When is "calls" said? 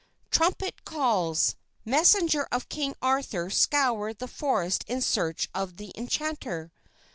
0.83-1.55